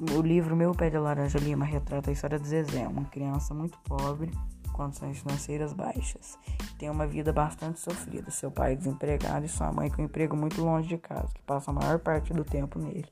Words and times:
o 0.00 0.22
livro 0.22 0.56
Meu 0.56 0.74
Pé 0.74 0.88
de 0.88 0.96
Laranja 0.96 1.38
Lima 1.38 1.64
retrata 1.64 2.08
a 2.08 2.12
história 2.12 2.38
de 2.38 2.48
Zezé, 2.48 2.88
uma 2.88 3.04
criança 3.04 3.52
muito 3.52 3.78
pobre, 3.80 4.30
condições 4.72 5.18
financeiras 5.18 5.74
baixas. 5.74 6.38
Tem 6.78 6.88
uma 6.88 7.06
vida 7.06 7.34
bastante 7.34 7.78
sofrida. 7.78 8.30
Seu 8.30 8.50
pai 8.50 8.72
é 8.72 8.76
desempregado 8.76 9.44
e 9.44 9.48
sua 9.48 9.70
mãe 9.70 9.90
com 9.90 10.00
um 10.00 10.06
emprego 10.06 10.34
muito 10.34 10.62
longe 10.62 10.88
de 10.88 10.96
casa, 10.96 11.28
que 11.34 11.42
passa 11.42 11.70
a 11.70 11.74
maior 11.74 11.98
parte 11.98 12.32
do 12.32 12.42
tempo 12.44 12.78
nele. 12.78 13.06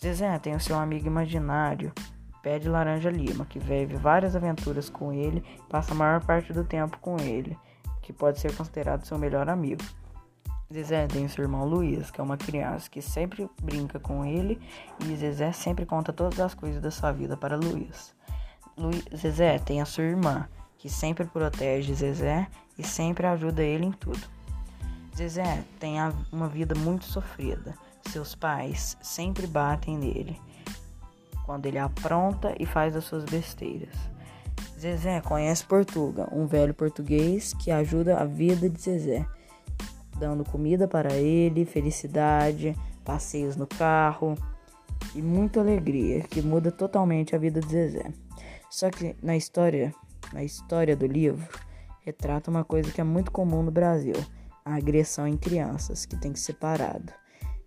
Zezé 0.00 0.38
tem 0.38 0.54
o 0.54 0.60
seu 0.60 0.78
amigo 0.78 1.06
imaginário, 1.06 1.92
Pé 2.42 2.58
de 2.58 2.70
Laranja 2.70 3.10
Lima, 3.10 3.44
que 3.44 3.58
vive 3.58 3.96
várias 3.96 4.34
aventuras 4.34 4.88
com 4.88 5.12
ele 5.12 5.44
e 5.58 5.70
passa 5.70 5.92
a 5.92 5.94
maior 5.94 6.24
parte 6.24 6.54
do 6.54 6.64
tempo 6.64 6.98
com 7.00 7.18
ele, 7.18 7.56
que 8.00 8.12
pode 8.12 8.40
ser 8.40 8.54
considerado 8.56 9.04
seu 9.04 9.18
melhor 9.18 9.48
amigo. 9.48 9.82
Zezé 10.74 11.06
tem 11.06 11.28
seu 11.28 11.44
irmão 11.44 11.64
Luiz, 11.64 12.10
que 12.10 12.20
é 12.20 12.24
uma 12.24 12.36
criança 12.36 12.90
que 12.90 13.00
sempre 13.00 13.48
brinca 13.62 14.00
com 14.00 14.24
ele 14.24 14.60
e 15.06 15.14
Zezé 15.14 15.52
sempre 15.52 15.86
conta 15.86 16.12
todas 16.12 16.40
as 16.40 16.52
coisas 16.52 16.82
da 16.82 16.90
sua 16.90 17.12
vida 17.12 17.36
para 17.36 17.56
Luiz. 17.56 18.12
Luiz 18.76 19.04
Zezé 19.16 19.56
tem 19.60 19.80
a 19.80 19.84
sua 19.84 20.02
irmã, 20.02 20.48
que 20.76 20.88
sempre 20.88 21.26
protege 21.26 21.94
Zezé 21.94 22.48
e 22.76 22.82
sempre 22.82 23.24
ajuda 23.24 23.62
ele 23.62 23.86
em 23.86 23.92
tudo. 23.92 24.18
Zezé 25.16 25.62
tem 25.78 25.94
uma 26.32 26.48
vida 26.48 26.74
muito 26.74 27.04
sofrida. 27.04 27.78
Seus 28.10 28.34
pais 28.34 28.98
sempre 29.00 29.46
batem 29.46 29.96
nele 29.96 30.40
quando 31.46 31.66
ele 31.66 31.78
apronta 31.78 32.52
e 32.58 32.66
faz 32.66 32.96
as 32.96 33.04
suas 33.04 33.24
besteiras. 33.24 33.94
Zezé 34.76 35.20
conhece 35.20 35.64
Portuga, 35.64 36.28
um 36.32 36.48
velho 36.48 36.74
português 36.74 37.54
que 37.54 37.70
ajuda 37.70 38.18
a 38.18 38.24
vida 38.24 38.68
de 38.68 38.80
Zezé 38.80 39.24
dando 40.18 40.44
comida 40.44 40.86
para 40.86 41.14
ele, 41.14 41.64
felicidade, 41.64 42.76
passeios 43.04 43.56
no 43.56 43.66
carro 43.66 44.34
e 45.14 45.20
muita 45.20 45.60
alegria, 45.60 46.22
que 46.22 46.40
muda 46.40 46.70
totalmente 46.70 47.34
a 47.34 47.38
vida 47.38 47.60
de 47.60 47.68
Zezé. 47.68 48.12
Só 48.70 48.90
que 48.90 49.14
na 49.22 49.36
história, 49.36 49.94
na 50.32 50.42
história 50.42 50.96
do 50.96 51.06
livro, 51.06 51.46
retrata 52.00 52.50
uma 52.50 52.64
coisa 52.64 52.90
que 52.90 53.00
é 53.00 53.04
muito 53.04 53.30
comum 53.30 53.62
no 53.62 53.70
Brasil, 53.70 54.14
a 54.64 54.74
agressão 54.76 55.28
em 55.28 55.36
crianças, 55.36 56.06
que 56.06 56.16
tem 56.16 56.32
que 56.32 56.40
ser 56.40 56.54
parado. 56.54 57.12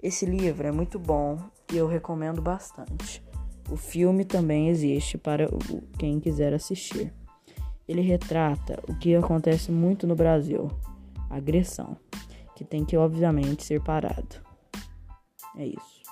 Esse 0.01 0.25
livro 0.25 0.67
é 0.67 0.71
muito 0.71 0.99
bom 0.99 1.39
e 1.71 1.77
eu 1.77 1.87
recomendo 1.87 2.41
bastante. 2.41 3.23
O 3.69 3.75
filme 3.75 4.23
também 4.23 4.69
existe 4.69 5.17
para 5.17 5.49
quem 5.97 6.19
quiser 6.19 6.53
assistir. 6.53 7.13
Ele 7.87 8.01
retrata 8.01 8.81
o 8.87 8.95
que 8.95 9.15
acontece 9.15 9.71
muito 9.71 10.05
no 10.05 10.15
Brasil: 10.15 10.69
agressão 11.29 11.97
que 12.57 12.65
tem 12.65 12.83
que 12.83 12.97
obviamente 12.97 13.63
ser 13.63 13.79
parado. 13.83 14.41
É 15.55 15.67
isso. 15.67 16.06